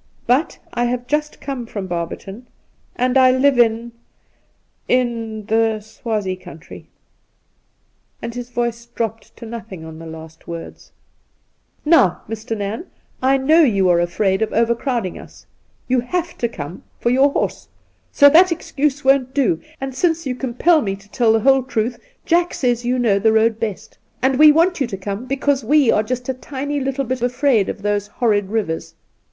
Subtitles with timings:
[0.26, 2.48] 'But I have just come from Barberton,
[2.96, 3.92] and I live in—
[5.00, 6.88] in the Swazie country.'
[8.20, 10.90] And his voice dropped to nothing on the last words.'
[11.84, 12.56] Now, Mr.
[12.56, 12.86] Nairn,
[13.22, 15.46] I know you are afraid of over crowding us.
[15.86, 17.68] You have to come for your horse,
[18.10, 21.96] so that excuse won't do; and since you compel me to tell the whole truth,
[22.26, 25.92] Jack says you know the road best, and we want you to come because we
[25.92, 28.96] are just a tiny little bit afraid of those horrid rivers.